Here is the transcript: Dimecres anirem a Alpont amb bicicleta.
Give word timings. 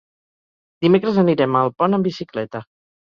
Dimecres 0.85 1.19
anirem 1.25 1.59
a 1.59 1.61
Alpont 1.67 1.97
amb 1.99 2.09
bicicleta. 2.11 2.63